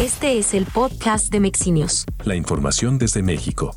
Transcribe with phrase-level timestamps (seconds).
[0.00, 2.04] Este es el podcast de Mexinios.
[2.24, 3.76] La información desde México.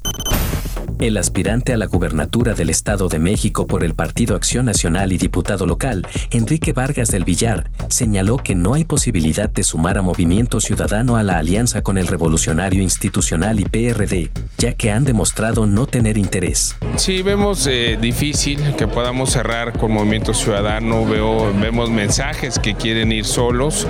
[0.99, 5.19] El aspirante a la gubernatura del Estado de México por el Partido Acción Nacional y
[5.19, 10.59] diputado local, Enrique Vargas del Villar, señaló que no hay posibilidad de sumar a Movimiento
[10.59, 15.87] Ciudadano a la alianza con el Revolucionario Institucional y PRD, ya que han demostrado no
[15.87, 16.75] tener interés.
[16.95, 23.11] Sí, vemos eh, difícil que podamos cerrar con Movimiento Ciudadano, Veo, vemos mensajes que quieren
[23.11, 23.87] ir solos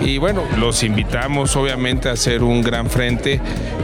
[0.00, 3.40] y bueno, los invitamos obviamente a hacer un gran frente,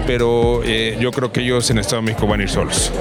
[0.07, 2.93] pero eh, yo creo que ellos en Estado de México van a ir solos.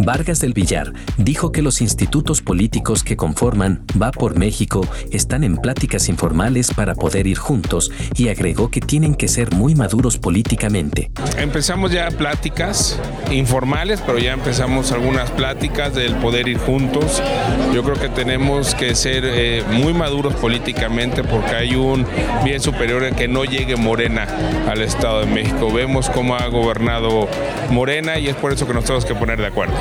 [0.00, 5.56] Vargas del Villar dijo que los institutos políticos que conforman Va por México están en
[5.56, 11.10] pláticas informales para poder ir juntos y agregó que tienen que ser muy maduros políticamente.
[11.36, 12.67] Empezamos ya pláticas
[13.30, 17.22] informales, pero ya empezamos algunas pláticas del poder ir juntos.
[17.74, 22.06] Yo creo que tenemos que ser eh, muy maduros políticamente porque hay un
[22.44, 24.26] bien superior en que no llegue Morena
[24.68, 25.72] al Estado de México.
[25.72, 27.28] Vemos cómo ha gobernado
[27.70, 29.74] Morena y es por eso que nos tenemos que poner de acuerdo.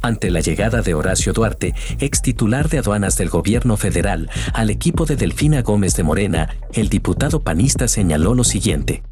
[0.00, 5.06] Ante la llegada de Horacio Duarte, ex titular de aduanas del gobierno federal, al equipo
[5.06, 9.02] de Delfina Gómez de Morena, el diputado panista señaló lo siguiente.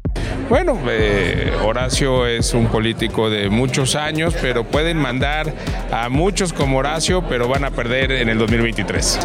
[0.51, 5.53] Bueno, eh, Horacio es un político de muchos años, pero pueden mandar
[5.93, 9.19] a muchos como Horacio, pero van a perder en el 2023.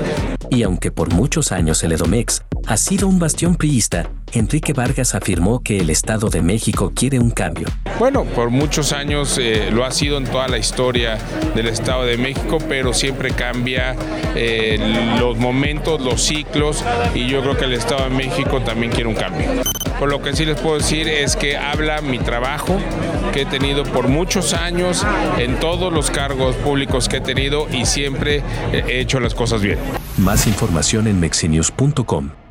[0.51, 5.65] Y aunque por muchos años el Edomex ha sido un bastión priista, Enrique Vargas afirmó
[5.65, 7.67] que el Estado de México quiere un cambio.
[7.99, 11.19] Bueno, por muchos años eh, lo ha sido en toda la historia
[11.57, 13.97] del Estado de México, pero siempre cambia
[14.37, 16.85] eh, los momentos, los ciclos,
[17.17, 19.65] y yo creo que el Estado de México también quiere un cambio.
[19.99, 22.79] Por lo que sí les puedo decir es que habla mi trabajo
[23.33, 25.05] que he tenido por muchos años
[25.39, 29.79] en todos los cargos públicos que he tenido y siempre he hecho las cosas bien.
[30.19, 32.46] Más información en mexinews.com.